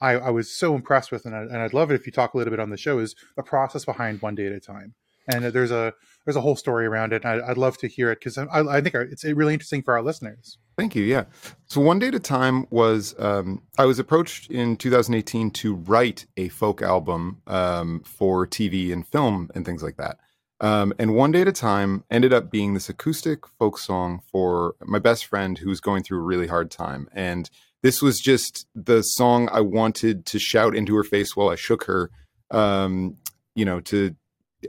I, 0.00 0.12
I 0.12 0.30
was 0.30 0.50
so 0.50 0.74
impressed 0.74 1.12
with, 1.12 1.26
and, 1.26 1.34
I, 1.34 1.40
and 1.40 1.58
I'd 1.58 1.74
love 1.74 1.90
it 1.90 1.94
if 1.94 2.06
you 2.06 2.12
talk 2.12 2.34
a 2.34 2.38
little 2.38 2.50
bit 2.50 2.60
on 2.60 2.70
the 2.70 2.76
show, 2.76 2.98
is 2.98 3.14
the 3.36 3.42
process 3.42 3.84
behind 3.84 4.22
One 4.22 4.34
Day 4.34 4.46
at 4.46 4.52
a 4.52 4.60
Time. 4.60 4.94
And 5.28 5.44
there's 5.44 5.70
a 5.70 5.92
there's 6.24 6.36
a 6.36 6.40
whole 6.40 6.56
story 6.56 6.86
around 6.86 7.12
it. 7.12 7.24
I, 7.24 7.46
would 7.48 7.58
love 7.58 7.78
to 7.78 7.88
hear 7.88 8.10
it 8.10 8.18
because 8.18 8.36
I, 8.36 8.46
I, 8.50 8.80
think 8.80 8.94
it's 8.94 9.22
really 9.22 9.52
interesting 9.52 9.82
for 9.82 9.94
our 9.94 10.02
listeners. 10.02 10.58
Thank 10.76 10.96
you. 10.96 11.04
Yeah. 11.04 11.24
So 11.66 11.80
One 11.80 11.98
Day 11.98 12.08
at 12.08 12.14
a 12.14 12.20
Time 12.20 12.66
was 12.70 13.14
um, 13.18 13.62
I 13.78 13.84
was 13.84 13.98
approached 13.98 14.50
in 14.50 14.76
2018 14.76 15.50
to 15.50 15.74
write 15.74 16.26
a 16.36 16.48
folk 16.48 16.82
album 16.82 17.42
um, 17.46 18.02
for 18.04 18.46
TV 18.46 18.92
and 18.92 19.06
film 19.06 19.50
and 19.54 19.64
things 19.64 19.82
like 19.82 19.98
that. 19.98 20.18
Um, 20.60 20.92
and 20.98 21.14
one 21.14 21.32
day 21.32 21.40
at 21.40 21.48
a 21.48 21.52
time 21.52 22.04
ended 22.10 22.32
up 22.32 22.50
being 22.50 22.74
this 22.74 22.88
acoustic 22.88 23.46
folk 23.58 23.78
song 23.78 24.20
for 24.30 24.74
my 24.84 24.98
best 24.98 25.26
friend 25.26 25.56
who 25.56 25.68
was 25.70 25.80
going 25.80 26.02
through 26.02 26.18
a 26.18 26.22
really 26.22 26.46
hard 26.46 26.70
time. 26.70 27.08
And 27.12 27.48
this 27.82 28.02
was 28.02 28.20
just 28.20 28.66
the 28.74 29.02
song 29.02 29.48
I 29.50 29.60
wanted 29.60 30.26
to 30.26 30.38
shout 30.38 30.76
into 30.76 30.94
her 30.96 31.04
face 31.04 31.34
while 31.34 31.48
I 31.48 31.56
shook 31.56 31.84
her, 31.84 32.10
um, 32.50 33.16
you 33.54 33.64
know, 33.64 33.80
to 33.80 34.14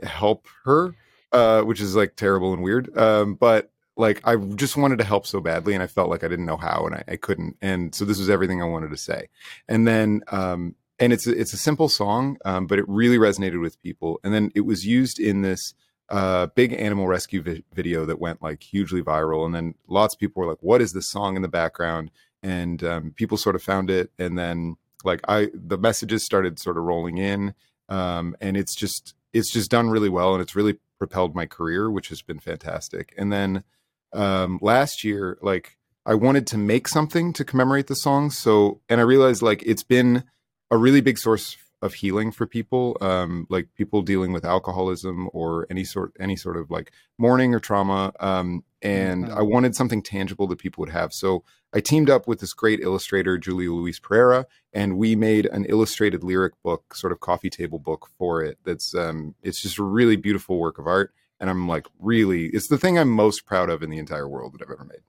help 0.02 0.46
her, 0.64 0.94
uh, 1.32 1.62
which 1.62 1.80
is 1.80 1.94
like 1.94 2.16
terrible 2.16 2.54
and 2.54 2.62
weird. 2.62 2.96
Um, 2.96 3.34
but 3.34 3.70
like 3.96 4.22
I 4.24 4.36
just 4.36 4.78
wanted 4.78 4.98
to 4.98 5.04
help 5.04 5.26
so 5.26 5.40
badly, 5.40 5.74
and 5.74 5.82
I 5.82 5.86
felt 5.86 6.08
like 6.08 6.24
I 6.24 6.28
didn't 6.28 6.46
know 6.46 6.56
how, 6.56 6.86
and 6.86 6.94
I, 6.94 7.04
I 7.08 7.16
couldn't. 7.16 7.56
And 7.60 7.94
so 7.94 8.06
this 8.06 8.18
was 8.18 8.30
everything 8.30 8.62
I 8.62 8.66
wanted 8.66 8.90
to 8.90 8.96
say. 8.96 9.28
And 9.68 9.86
then, 9.86 10.22
um, 10.28 10.74
and 11.02 11.12
it's 11.12 11.26
a, 11.26 11.36
it's 11.36 11.52
a 11.52 11.58
simple 11.58 11.88
song, 11.88 12.38
um, 12.44 12.68
but 12.68 12.78
it 12.78 12.88
really 12.88 13.18
resonated 13.18 13.60
with 13.60 13.82
people. 13.82 14.20
And 14.22 14.32
then 14.32 14.52
it 14.54 14.60
was 14.60 14.86
used 14.86 15.18
in 15.18 15.42
this 15.42 15.74
uh, 16.08 16.46
big 16.54 16.72
animal 16.74 17.08
rescue 17.08 17.42
vi- 17.42 17.64
video 17.74 18.06
that 18.06 18.20
went 18.20 18.40
like 18.40 18.62
hugely 18.62 19.02
viral. 19.02 19.44
And 19.44 19.52
then 19.52 19.74
lots 19.88 20.14
of 20.14 20.20
people 20.20 20.40
were 20.40 20.48
like, 20.48 20.62
"What 20.62 20.80
is 20.80 20.92
this 20.92 21.10
song 21.10 21.34
in 21.34 21.42
the 21.42 21.48
background?" 21.48 22.12
And 22.40 22.84
um, 22.84 23.10
people 23.16 23.36
sort 23.36 23.56
of 23.56 23.62
found 23.64 23.90
it, 23.90 24.12
and 24.16 24.38
then 24.38 24.76
like 25.02 25.20
I, 25.26 25.48
the 25.52 25.76
messages 25.76 26.24
started 26.24 26.60
sort 26.60 26.78
of 26.78 26.84
rolling 26.84 27.18
in, 27.18 27.54
um, 27.88 28.36
and 28.40 28.56
it's 28.56 28.76
just 28.76 29.14
it's 29.32 29.50
just 29.50 29.72
done 29.72 29.90
really 29.90 30.08
well, 30.08 30.34
and 30.34 30.40
it's 30.40 30.54
really 30.54 30.78
propelled 31.00 31.34
my 31.34 31.46
career, 31.46 31.90
which 31.90 32.10
has 32.10 32.22
been 32.22 32.38
fantastic. 32.38 33.12
And 33.18 33.32
then 33.32 33.64
um, 34.12 34.60
last 34.62 35.02
year, 35.02 35.36
like 35.42 35.78
I 36.06 36.14
wanted 36.14 36.46
to 36.48 36.58
make 36.58 36.86
something 36.86 37.32
to 37.32 37.44
commemorate 37.44 37.88
the 37.88 37.96
song. 37.96 38.30
So, 38.30 38.80
and 38.88 39.00
I 39.00 39.04
realized 39.04 39.42
like 39.42 39.64
it's 39.64 39.82
been 39.82 40.22
a 40.72 40.76
really 40.76 41.00
big 41.00 41.18
source 41.18 41.56
of 41.82 41.94
healing 41.94 42.32
for 42.32 42.46
people, 42.46 42.96
um, 43.00 43.46
like 43.50 43.68
people 43.76 44.02
dealing 44.02 44.32
with 44.32 44.44
alcoholism 44.44 45.28
or 45.32 45.66
any 45.68 45.84
sort, 45.84 46.12
any 46.18 46.34
sort 46.34 46.56
of 46.56 46.70
like 46.70 46.92
mourning 47.18 47.54
or 47.54 47.60
trauma. 47.60 48.12
Um, 48.18 48.64
and 48.80 49.26
mm-hmm. 49.26 49.38
I 49.38 49.42
wanted 49.42 49.76
something 49.76 50.02
tangible 50.02 50.46
that 50.48 50.58
people 50.58 50.82
would 50.82 50.90
have. 50.90 51.12
So 51.12 51.44
I 51.74 51.80
teamed 51.80 52.08
up 52.08 52.26
with 52.26 52.40
this 52.40 52.52
great 52.52 52.80
illustrator, 52.80 53.36
Julia 53.38 53.72
Louise 53.72 54.00
Pereira, 54.00 54.46
and 54.72 54.96
we 54.96 55.14
made 55.14 55.46
an 55.46 55.64
illustrated 55.66 56.24
lyric 56.24 56.54
book, 56.62 56.94
sort 56.94 57.12
of 57.12 57.20
coffee 57.20 57.50
table 57.50 57.78
book 57.78 58.08
for 58.18 58.42
it. 58.42 58.58
That's 58.64 58.94
um, 58.94 59.34
it's 59.42 59.60
just 59.60 59.78
a 59.78 59.84
really 59.84 60.16
beautiful 60.16 60.58
work 60.58 60.78
of 60.78 60.86
art 60.86 61.12
and 61.42 61.50
I'm 61.50 61.68
like 61.68 61.86
really 61.98 62.46
it's 62.46 62.68
the 62.68 62.78
thing 62.78 62.98
I'm 62.98 63.10
most 63.10 63.44
proud 63.44 63.68
of 63.68 63.82
in 63.82 63.90
the 63.90 63.98
entire 63.98 64.28
world 64.28 64.54
that 64.54 64.62
I've 64.62 64.70
ever 64.70 64.84
made. 64.84 65.00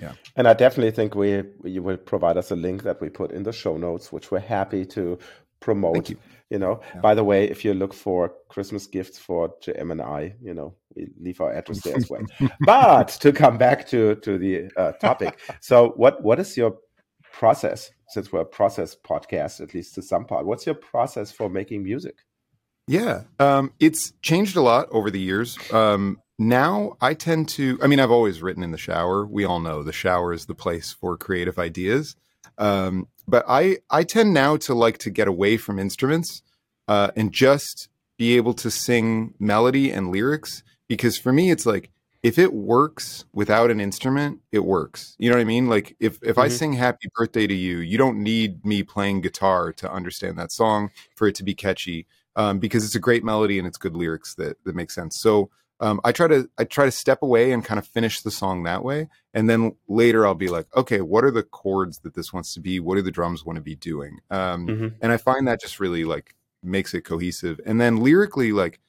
Yeah. 0.00 0.12
And 0.36 0.48
I 0.48 0.54
definitely 0.54 0.90
think 0.90 1.14
we 1.14 1.42
you 1.64 1.82
will 1.82 1.96
provide 1.96 2.36
us 2.36 2.50
a 2.50 2.56
link 2.56 2.82
that 2.82 3.00
we 3.00 3.08
put 3.08 3.32
in 3.32 3.42
the 3.42 3.52
show 3.52 3.76
notes, 3.76 4.12
which 4.12 4.30
we're 4.30 4.40
happy 4.40 4.84
to 4.86 5.18
promote. 5.60 6.10
You. 6.10 6.16
you. 6.50 6.58
know, 6.58 6.80
yeah. 6.94 7.00
by 7.00 7.14
the 7.14 7.24
way, 7.24 7.48
if 7.48 7.64
you 7.64 7.74
look 7.74 7.94
for 7.94 8.34
Christmas 8.48 8.86
gifts 8.86 9.18
for 9.18 9.54
JM 9.60 9.92
and 9.92 10.02
I, 10.02 10.34
you 10.42 10.54
know, 10.54 10.74
we 10.94 11.08
leave 11.18 11.40
our 11.40 11.52
address 11.52 11.82
there 11.82 11.96
as 11.96 12.10
well. 12.10 12.22
but 12.60 13.08
to 13.20 13.32
come 13.32 13.58
back 13.58 13.86
to 13.88 14.16
to 14.16 14.38
the 14.38 14.70
uh, 14.76 14.92
topic, 14.92 15.38
so 15.60 15.92
what 15.96 16.22
what 16.22 16.38
is 16.38 16.56
your 16.56 16.78
process? 17.32 17.90
Since 18.08 18.32
we're 18.32 18.40
a 18.40 18.46
process 18.46 18.96
podcast, 18.96 19.60
at 19.60 19.74
least 19.74 19.94
to 19.94 20.02
some 20.02 20.24
part, 20.24 20.46
what's 20.46 20.66
your 20.66 20.74
process 20.74 21.32
for 21.32 21.48
making 21.48 21.82
music? 21.82 22.16
Yeah, 22.86 23.22
um, 23.38 23.72
it's 23.80 24.12
changed 24.20 24.56
a 24.56 24.60
lot 24.60 24.88
over 24.90 25.10
the 25.10 25.20
years. 25.20 25.58
Um, 25.72 26.18
now 26.38 26.96
I 27.00 27.14
tend 27.14 27.48
to, 27.50 27.78
I 27.82 27.86
mean, 27.86 28.00
I've 28.00 28.10
always 28.10 28.42
written 28.42 28.62
in 28.62 28.72
the 28.72 28.78
shower. 28.78 29.24
We 29.24 29.44
all 29.44 29.60
know 29.60 29.82
the 29.82 29.92
shower 29.92 30.32
is 30.32 30.46
the 30.46 30.54
place 30.54 30.92
for 30.92 31.16
creative 31.16 31.58
ideas. 31.58 32.16
Um, 32.58 33.08
but 33.26 33.44
I, 33.48 33.78
I 33.90 34.02
tend 34.04 34.34
now 34.34 34.56
to 34.58 34.74
like 34.74 34.98
to 34.98 35.10
get 35.10 35.28
away 35.28 35.56
from 35.56 35.78
instruments 35.78 36.42
uh, 36.88 37.10
and 37.16 37.32
just 37.32 37.88
be 38.16 38.36
able 38.36 38.54
to 38.54 38.70
sing 38.70 39.34
melody 39.38 39.90
and 39.90 40.10
lyrics 40.10 40.62
because 40.88 41.18
for 41.18 41.32
me, 41.32 41.50
it's 41.50 41.66
like 41.66 41.90
if 42.22 42.38
it 42.38 42.54
works 42.54 43.24
without 43.32 43.70
an 43.70 43.80
instrument, 43.80 44.40
it 44.50 44.64
works. 44.64 45.14
You 45.18 45.30
know 45.30 45.36
what 45.36 45.42
I 45.42 45.44
mean? 45.44 45.68
Like 45.68 45.96
if 46.00 46.18
if 46.22 46.36
mm-hmm. 46.36 46.40
I 46.40 46.48
sing 46.48 46.72
"Happy 46.72 47.08
Birthday" 47.14 47.46
to 47.46 47.54
you, 47.54 47.78
you 47.78 47.98
don't 47.98 48.22
need 48.22 48.64
me 48.64 48.82
playing 48.82 49.20
guitar 49.20 49.72
to 49.74 49.90
understand 49.90 50.38
that 50.38 50.52
song 50.52 50.90
for 51.16 51.28
it 51.28 51.34
to 51.36 51.44
be 51.44 51.54
catchy 51.54 52.06
um, 52.36 52.58
because 52.58 52.84
it's 52.84 52.94
a 52.94 53.00
great 53.00 53.24
melody 53.24 53.58
and 53.58 53.66
it's 53.66 53.78
good 53.78 53.96
lyrics 53.96 54.34
that 54.36 54.56
that 54.64 54.74
make 54.74 54.90
sense. 54.90 55.20
So 55.20 55.50
um, 55.80 56.00
I 56.04 56.12
try 56.12 56.28
to 56.28 56.48
I 56.56 56.64
try 56.64 56.84
to 56.84 56.90
step 56.90 57.22
away 57.22 57.52
and 57.52 57.64
kind 57.64 57.78
of 57.78 57.86
finish 57.86 58.20
the 58.22 58.30
song 58.30 58.62
that 58.62 58.84
way, 58.84 59.08
and 59.32 59.48
then 59.48 59.76
later 59.88 60.26
I'll 60.26 60.34
be 60.34 60.48
like, 60.48 60.66
okay, 60.76 61.00
what 61.00 61.24
are 61.24 61.30
the 61.30 61.42
chords 61.42 61.98
that 62.00 62.14
this 62.14 62.32
wants 62.32 62.54
to 62.54 62.60
be? 62.60 62.80
What 62.80 62.94
do 62.96 63.02
the 63.02 63.10
drums 63.10 63.44
want 63.44 63.56
to 63.56 63.62
be 63.62 63.74
doing? 63.74 64.20
Um, 64.30 64.66
mm-hmm. 64.66 64.88
And 65.00 65.12
I 65.12 65.16
find 65.16 65.48
that 65.48 65.60
just 65.60 65.80
really 65.80 66.04
like 66.04 66.34
makes 66.62 66.94
it 66.94 67.02
cohesive. 67.02 67.60
And 67.66 67.80
then 67.80 68.02
lyrically, 68.02 68.52
like 68.52 68.80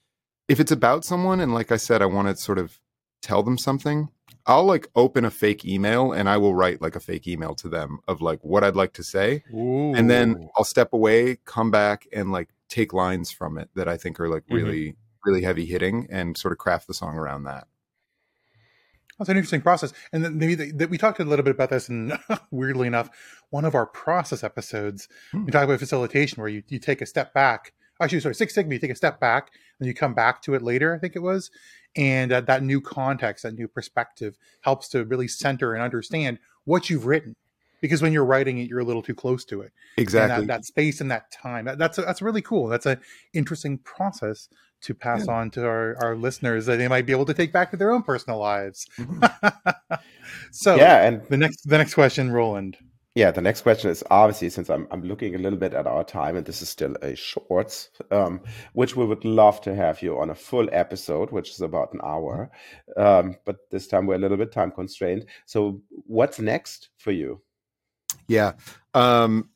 if 0.48 0.60
it's 0.60 0.72
about 0.72 1.04
someone, 1.04 1.40
and 1.40 1.54
like 1.54 1.72
I 1.72 1.78
said, 1.78 2.02
I 2.02 2.06
want 2.06 2.28
to 2.28 2.36
sort 2.36 2.60
of 2.60 2.80
tell 3.22 3.44
them 3.44 3.58
something. 3.58 4.10
I'll 4.48 4.66
like 4.66 4.88
open 4.96 5.26
a 5.26 5.32
fake 5.32 5.66
email 5.66 6.12
and 6.12 6.30
I 6.30 6.38
will 6.38 6.54
write 6.54 6.80
like 6.80 6.96
a 6.96 7.00
fake 7.00 7.28
email 7.28 7.56
to 7.56 7.68
them 7.68 8.00
of 8.08 8.22
like 8.22 8.40
what 8.44 8.64
I'd 8.64 8.76
like 8.76 8.94
to 8.94 9.04
say. 9.04 9.44
Ooh. 9.52 9.96
And 9.96 10.08
then 10.08 10.50
I'll 10.56 10.64
step 10.64 10.94
away, 10.94 11.40
come 11.46 11.72
back 11.72 12.08
and 12.14 12.32
like 12.32 12.50
take 12.70 12.94
lines 12.94 13.32
from 13.32 13.58
it 13.58 13.70
that 13.74 13.88
I 13.88 13.98
think 13.98 14.20
are 14.20 14.30
like 14.30 14.44
mm-hmm. 14.44 14.56
really, 14.56 14.84
mm-hmm. 14.90 15.00
Really 15.26 15.42
heavy 15.42 15.66
hitting 15.66 16.08
and 16.10 16.38
sort 16.38 16.52
of 16.52 16.58
craft 16.58 16.88
the 16.88 16.94
song 16.94 17.16
around 17.16 17.44
that. 17.44 17.68
That's 19.18 19.30
an 19.30 19.38
interesting 19.38 19.62
process. 19.62 19.94
And 20.12 20.24
then 20.24 20.38
maybe 20.38 20.72
that 20.72 20.90
we 20.90 20.98
talked 20.98 21.20
a 21.20 21.24
little 21.24 21.44
bit 21.44 21.56
about 21.56 21.70
this 21.70 21.88
and 21.88 22.18
weirdly 22.52 22.88
enough, 22.88 23.10
one 23.50 23.66
of 23.66 23.76
our 23.76 23.86
process 23.86 24.44
episodes, 24.44 25.08
hmm. 25.32 25.46
we 25.46 25.52
talk 25.52 25.64
about 25.64 25.80
facilitation 25.80 26.42
where 26.42 26.50
you, 26.50 26.64
you 26.68 26.80
take 26.80 27.02
a 27.02 27.06
step 27.06 27.34
back. 27.34 27.74
Actually, 28.02 28.20
sorry, 28.20 28.36
Six 28.36 28.54
Sigma, 28.54 28.74
you 28.74 28.80
take 28.80 28.92
a 28.92 28.96
step 28.96 29.22
back 29.22 29.52
and 29.80 29.88
you 29.88 29.94
come 29.94 30.14
back 30.14 30.42
to 30.42 30.54
it 30.54 30.62
later, 30.62 30.94
I 30.94 31.00
think 31.00 31.16
it 31.16 31.22
was. 31.22 31.50
And 31.96 32.34
uh, 32.34 32.42
that 32.42 32.62
new 32.62 32.82
context, 32.82 33.44
that 33.44 33.54
new 33.54 33.70
perspective 33.70 34.38
helps 34.62 34.90
to 34.90 35.06
really 35.06 35.30
center 35.30 35.74
and 35.74 35.82
understand 35.82 36.40
what 36.66 36.90
you've 36.90 37.06
written 37.06 37.38
because 37.80 38.02
when 38.02 38.12
you're 38.12 38.26
writing 38.26 38.58
it, 38.58 38.68
you're 38.68 38.80
a 38.80 38.84
little 38.86 39.04
too 39.04 39.16
close 39.16 39.46
to 39.46 39.62
it. 39.62 39.72
Exactly. 39.98 40.48
That, 40.48 40.62
that, 40.62 40.66
space 40.66 41.02
and 41.02 41.12
that 41.12 41.32
time. 41.32 41.66
That, 41.66 41.78
that's 41.78 41.98
a, 41.98 42.02
that's 42.02 42.22
really 42.22 42.42
cool. 42.42 42.68
That's 42.68 42.86
an 42.86 43.00
interesting 43.34 43.78
process 43.78 44.50
to 44.86 44.94
pass 44.94 45.26
yeah. 45.28 45.34
on 45.34 45.52
to 45.52 45.66
our, 45.66 45.96
our 46.02 46.16
listeners 46.16 46.66
that 46.68 46.78
they 46.78 46.88
might 46.88 47.06
be 47.06 47.12
able 47.12 47.26
to 47.26 47.34
take 47.34 47.52
back 47.52 47.72
to 47.72 47.78
their 47.78 47.92
own 47.92 48.04
personal 48.04 48.40
lives. 48.40 48.88
Mm-hmm. 48.98 49.96
so 50.52 50.76
yeah, 50.76 51.04
and 51.04 51.24
the 51.30 51.38
next 51.38 51.68
the 51.68 51.78
next 51.78 51.94
question, 51.94 52.32
Roland. 52.32 52.78
Yeah, 53.16 53.32
the 53.32 53.42
next 53.42 53.62
question 53.62 53.90
is 53.90 54.04
obviously 54.12 54.50
since 54.50 54.70
I'm 54.70 54.88
I'm 54.92 55.02
looking 55.02 55.36
a 55.36 55.40
little 55.40 55.58
bit 55.58 55.74
at 55.74 55.88
our 55.88 56.04
time 56.04 56.36
and 56.36 56.46
this 56.46 56.62
is 56.62 56.70
still 56.70 56.96
a 57.02 57.16
short, 57.16 57.90
um, 58.12 58.42
which 58.74 58.96
we 58.96 59.06
would 59.06 59.26
love 59.26 59.62
to 59.62 59.74
have 59.74 60.02
you 60.02 60.20
on 60.20 60.30
a 60.30 60.36
full 60.36 60.68
episode, 60.72 61.32
which 61.32 61.50
is 61.50 61.62
about 61.62 61.94
an 61.94 62.02
hour, 62.04 62.52
um, 62.98 63.38
but 63.46 63.70
this 63.72 63.88
time 63.88 64.06
we're 64.06 64.16
a 64.16 64.20
little 64.20 64.38
bit 64.38 64.52
time 64.52 64.70
constrained. 64.70 65.26
So 65.46 65.82
what's 65.90 66.40
next 66.40 66.90
for 66.98 67.12
you? 67.12 67.42
Yeah. 68.28 68.54
Um, 68.94 69.50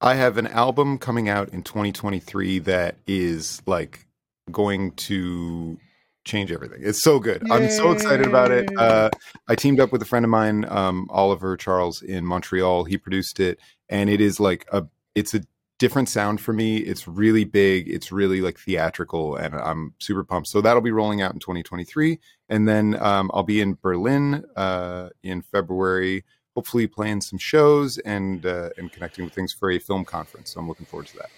I 0.00 0.14
have 0.14 0.36
an 0.36 0.46
album 0.48 0.98
coming 0.98 1.28
out 1.28 1.48
in 1.50 1.62
2023 1.62 2.58
that 2.60 2.96
is 3.06 3.62
like 3.66 4.05
going 4.50 4.92
to 4.92 5.78
change 6.24 6.50
everything. 6.52 6.80
It's 6.82 7.02
so 7.02 7.18
good. 7.18 7.42
Yay. 7.46 7.54
I'm 7.54 7.70
so 7.70 7.92
excited 7.92 8.26
about 8.26 8.50
it. 8.50 8.68
Uh, 8.76 9.10
I 9.48 9.54
teamed 9.54 9.80
up 9.80 9.92
with 9.92 10.02
a 10.02 10.04
friend 10.04 10.24
of 10.24 10.30
mine, 10.30 10.64
um, 10.68 11.06
Oliver 11.10 11.56
Charles 11.56 12.02
in 12.02 12.26
Montreal. 12.26 12.84
He 12.84 12.98
produced 12.98 13.40
it, 13.40 13.58
and 13.88 14.10
it 14.10 14.20
is 14.20 14.40
like 14.40 14.66
a 14.72 14.84
it's 15.14 15.34
a 15.34 15.40
different 15.78 16.08
sound 16.08 16.40
for 16.40 16.52
me. 16.52 16.78
It's 16.78 17.06
really 17.06 17.44
big. 17.44 17.88
It's 17.88 18.10
really 18.10 18.40
like 18.40 18.58
theatrical, 18.58 19.36
and 19.36 19.54
I'm 19.54 19.94
super 19.98 20.24
pumped. 20.24 20.48
So 20.48 20.60
that'll 20.60 20.82
be 20.82 20.90
rolling 20.90 21.22
out 21.22 21.32
in 21.32 21.38
2023, 21.38 22.18
and 22.48 22.68
then 22.68 23.00
um, 23.00 23.30
I'll 23.32 23.42
be 23.44 23.60
in 23.60 23.78
Berlin 23.80 24.44
uh, 24.56 25.10
in 25.22 25.42
February 25.42 26.24
hopefully 26.56 26.86
playing 26.86 27.20
some 27.20 27.38
shows 27.38 27.98
and 27.98 28.46
uh, 28.46 28.70
and 28.78 28.90
connecting 28.90 29.24
with 29.24 29.34
things 29.34 29.52
for 29.52 29.70
a 29.70 29.78
film 29.78 30.04
conference. 30.04 30.54
So 30.54 30.60
I'm 30.60 30.66
looking 30.66 30.86
forward 30.86 31.06
to 31.08 31.16
that. 31.18 31.30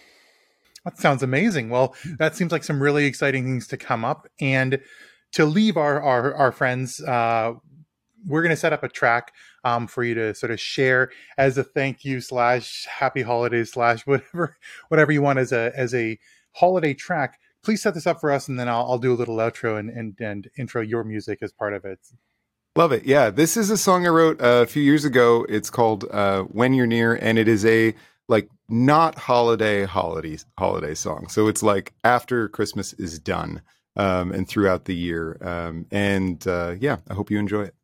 That 0.89 0.97
sounds 0.97 1.23
amazing. 1.23 1.69
Well, 1.69 1.95
that 2.19 2.35
seems 2.35 2.51
like 2.51 2.65
some 2.65 2.83
really 2.83 3.05
exciting 3.05 3.45
things 3.45 3.67
to 3.69 3.77
come 3.77 4.07
up. 4.07 4.27
And 4.41 4.81
to 5.33 5.45
leave 5.45 5.77
our 5.77 6.03
our, 6.03 6.35
our 6.35 6.51
friends, 6.51 7.03
uh, 7.03 7.53
we're 8.27 8.41
going 8.41 8.55
to 8.55 8.57
set 8.57 8.73
up 8.73 8.83
a 8.83 8.89
track 8.89 9.35
um, 9.65 9.87
for 9.87 10.03
you 10.03 10.15
to 10.15 10.35
sort 10.35 10.51
of 10.51 10.59
share 10.59 11.11
as 11.37 11.59
a 11.59 11.65
thank 11.65 12.07
you 12.07 12.23
slash 12.23 12.87
happy 12.87 13.21
holidays 13.21 13.73
slash 13.73 14.07
whatever 14.07 14.57
whatever 14.89 15.13
you 15.13 15.21
want 15.21 15.39
as 15.39 15.53
a 15.53 15.73
as 15.77 15.95
a 15.95 16.19
holiday 16.53 16.95
track. 16.95 17.39
Please 17.63 17.83
set 17.83 17.93
this 17.93 18.07
up 18.07 18.19
for 18.19 18.31
us, 18.31 18.49
and 18.49 18.59
then 18.59 18.67
I'll, 18.67 18.93
I'll 18.93 18.99
do 18.99 19.13
a 19.13 19.15
little 19.15 19.37
outro 19.37 19.79
and, 19.79 19.91
and 19.91 20.19
and 20.21 20.49
intro 20.57 20.81
your 20.81 21.05
music 21.05 21.41
as 21.43 21.53
part 21.53 21.75
of 21.75 21.85
it. 21.85 21.99
Love 22.77 22.93
it. 22.93 23.05
Yeah, 23.05 23.29
this 23.29 23.59
is 23.59 23.69
a 23.69 23.77
song 23.77 24.07
I 24.07 24.09
wrote 24.09 24.39
a 24.41 24.65
few 24.65 24.83
years 24.83 25.05
ago. 25.05 25.45
It's 25.51 25.69
called 25.69 26.07
uh, 26.11 26.45
"When 26.45 26.73
You're 26.73 26.87
Near," 26.87 27.15
and 27.15 27.39
it 27.39 27.47
is 27.47 27.67
a 27.67 27.95
like 28.29 28.49
not 28.69 29.19
holiday 29.19 29.85
holiday 29.85 30.39
holiday 30.59 30.95
song. 30.95 31.29
So 31.29 31.49
it's 31.49 31.63
like 31.63 31.95
after 32.05 32.49
Christmas 32.49 32.93
is 32.95 33.19
done 33.19 33.63
um, 33.97 34.33
and 34.33 34.49
throughout 34.49 34.85
the 34.85 34.95
year. 34.95 35.39
Um, 35.41 35.87
and 35.91 36.47
uh, 36.47 36.77
yeah, 36.79 36.99
I 37.11 37.15
hope 37.15 37.31
you 37.31 37.39
enjoy 37.39 37.63
it. 37.63 37.75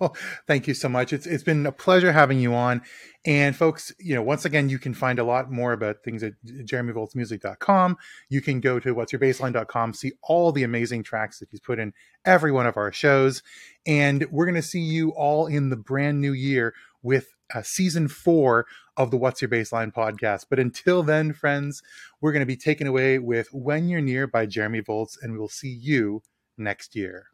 Well, 0.00 0.16
thank 0.48 0.66
you 0.66 0.74
so 0.74 0.88
much. 0.88 1.12
It's 1.12 1.26
it's 1.26 1.44
been 1.44 1.64
a 1.64 1.70
pleasure 1.70 2.10
having 2.10 2.40
you 2.40 2.54
on. 2.54 2.82
And 3.24 3.54
folks, 3.54 3.92
you 4.00 4.16
know, 4.16 4.22
once 4.22 4.44
again, 4.44 4.68
you 4.68 4.80
can 4.80 4.94
find 4.94 5.20
a 5.20 5.24
lot 5.24 5.50
more 5.50 5.72
about 5.72 6.02
things 6.02 6.24
at 6.24 6.32
jeremyvoltzmusic.com. 6.44 7.96
You 8.28 8.40
can 8.40 8.60
go 8.60 8.80
to 8.80 8.94
what's 8.94 9.12
your 9.12 9.20
baseline.com, 9.20 9.94
see 9.94 10.12
all 10.24 10.50
the 10.50 10.64
amazing 10.64 11.04
tracks 11.04 11.38
that 11.38 11.50
he's 11.52 11.60
put 11.60 11.78
in 11.78 11.92
every 12.24 12.50
one 12.50 12.66
of 12.66 12.76
our 12.76 12.90
shows. 12.90 13.44
And 13.86 14.26
we're 14.32 14.46
going 14.46 14.56
to 14.56 14.62
see 14.62 14.80
you 14.80 15.10
all 15.10 15.46
in 15.46 15.70
the 15.70 15.76
brand 15.76 16.20
new 16.20 16.32
year 16.32 16.74
with 17.02 17.28
uh, 17.54 17.62
season 17.62 18.08
four 18.08 18.66
of 18.96 19.10
the 19.10 19.16
What's 19.16 19.42
Your 19.42 19.48
Baseline 19.48 19.92
podcast. 19.92 20.46
But 20.48 20.58
until 20.58 21.02
then, 21.02 21.32
friends, 21.32 21.82
we're 22.20 22.32
going 22.32 22.40
to 22.40 22.46
be 22.46 22.56
taken 22.56 22.86
away 22.86 23.18
with 23.18 23.48
When 23.52 23.88
You're 23.88 24.00
Near 24.00 24.26
by 24.26 24.46
Jeremy 24.46 24.82
Voltz, 24.82 25.18
and 25.22 25.36
we'll 25.36 25.48
see 25.48 25.68
you 25.68 26.22
next 26.58 26.96
year. 26.96 27.26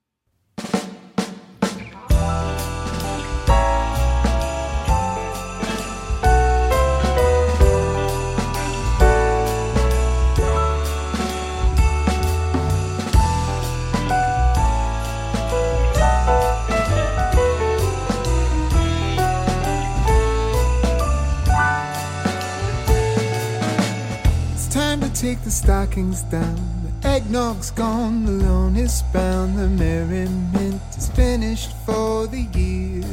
Stockings 25.53 26.23
down. 26.23 26.57
The 27.03 27.09
eggnog's 27.09 27.71
gone, 27.71 28.25
the 28.25 28.33
loan 28.33 28.77
is 28.77 29.03
bound, 29.13 29.59
the 29.59 29.69
merriment 29.69 30.81
is 30.97 31.09
finished 31.11 31.73
for 31.85 32.27
the 32.27 32.43
year. 32.59 33.05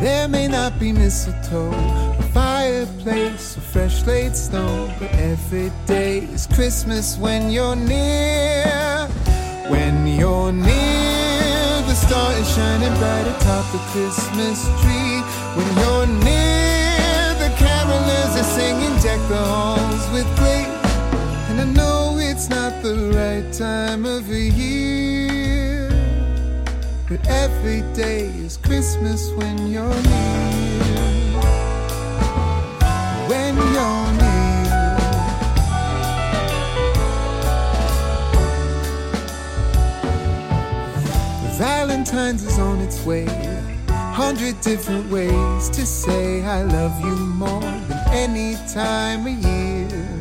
There 0.00 0.28
may 0.28 0.48
not 0.48 0.78
be 0.80 0.92
mistletoe, 0.92 1.70
a 1.70 2.22
fireplace, 2.34 3.56
or 3.56 3.60
fresh 3.60 4.04
laid 4.04 4.36
snow, 4.36 4.92
but 4.98 5.12
every 5.14 5.70
day 5.86 6.18
is 6.18 6.46
Christmas 6.48 7.16
when 7.16 7.50
you're 7.50 7.76
near. 7.76 9.08
When 9.68 10.06
you're 10.06 10.52
near, 10.52 11.82
the 11.86 11.94
star 11.94 12.32
is 12.32 12.48
shining 12.54 12.94
bright 12.98 13.26
atop 13.26 13.64
the 13.72 13.78
Christmas 13.92 14.58
tree. 14.80 15.20
When 15.56 15.70
you're 15.82 16.06
near, 16.24 16.37
the 19.28 19.36
halls 19.36 20.10
with 20.10 20.26
glee. 20.38 20.64
And 21.50 21.60
I 21.60 21.64
know 21.64 22.16
it's 22.18 22.48
not 22.48 22.82
the 22.82 23.12
right 23.14 23.52
time 23.52 24.06
of 24.06 24.26
year. 24.28 25.90
But 27.10 27.26
every 27.28 27.82
day 27.94 28.28
is 28.46 28.56
Christmas 28.56 29.30
when 29.32 29.66
you're 29.66 29.84
near. 29.84 30.48
When 33.28 33.56
you're 33.74 34.12
near. 34.16 34.48
Valentine's 41.58 42.44
is 42.44 42.58
on 42.58 42.80
its 42.80 43.04
way 43.04 43.26
hundred 44.18 44.60
different 44.62 45.08
ways 45.12 45.70
to 45.70 45.86
say 45.86 46.42
I 46.42 46.62
love 46.62 47.00
you 47.00 47.14
more 47.14 47.60
than 47.60 48.00
any 48.10 48.56
time 48.66 49.20
of 49.28 49.36
year. 49.46 50.18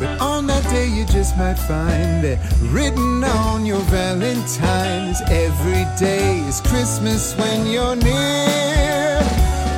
But 0.00 0.20
on 0.20 0.48
that 0.48 0.64
day, 0.64 0.88
you 0.88 1.04
just 1.06 1.38
might 1.38 1.60
find 1.70 2.24
that 2.24 2.38
written 2.74 3.22
on 3.22 3.64
your 3.64 3.84
Valentine's 3.86 5.20
every 5.30 5.86
day 5.96 6.40
is 6.50 6.60
Christmas 6.60 7.36
when 7.38 7.64
you're 7.68 7.94
near. 7.94 9.22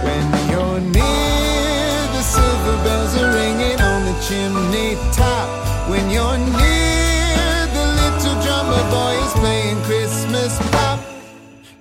When 0.07 0.25
you're 0.51 0.81
near, 0.81 1.93
the 2.17 2.23
silver 2.23 2.77
bells 2.85 3.13
are 3.21 3.35
ringing 3.35 3.79
on 3.83 4.01
the 4.09 4.17
chimney 4.27 4.97
top. 5.13 5.47
When 5.91 6.09
you're 6.09 6.39
near, 6.39 6.62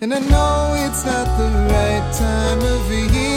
And 0.04 0.16
I 0.16 0.18
know 0.18 0.74
it's 0.78 1.06
not 1.06 1.28
the 1.38 1.50
right 1.70 2.12
time 2.12 2.60
of 2.60 2.92
year. 2.92 3.31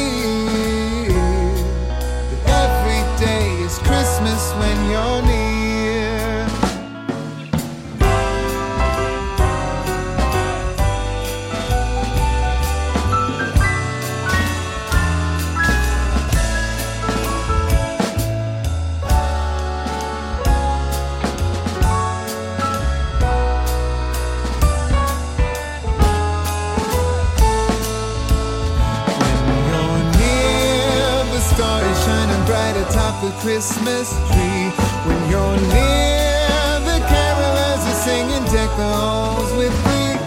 Christmas 33.64 34.10
tree. 34.28 34.68
When 35.06 35.30
you're 35.30 35.56
near, 35.72 36.80
the 36.84 36.98
carolers 37.08 37.82
are 37.90 38.00
singing 38.04 38.44
halls 38.76 39.50
with 39.56 39.72
glee. 39.84 40.18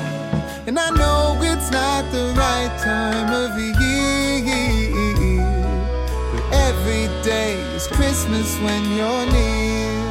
And 0.65 0.79
I 0.79 0.89
know 0.89 1.37
it's 1.43 1.69
not 1.69 2.11
the 2.11 2.33
right 2.35 2.75
time 2.81 3.31
of 3.31 3.55
year, 3.83 5.45
but 6.31 6.43
every 6.51 7.05
day 7.23 7.59
is 7.75 7.85
Christmas 7.85 8.57
when 8.57 8.83
you're 8.97 9.25
near. 9.31 10.01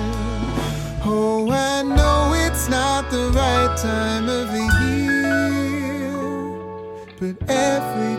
Oh, 1.05 1.51
I 1.51 1.83
know 1.83 2.33
it's 2.47 2.69
not 2.69 3.11
the 3.11 3.33
right 3.35 3.77
time 3.77 4.29
of 4.29 4.53
the 4.53 4.67
year, 4.87 6.15
but 7.19 7.35
every 7.51 8.16